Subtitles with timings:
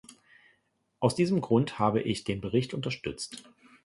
[0.99, 3.43] Aus diesem Grund habe ich den Bericht unterstützt.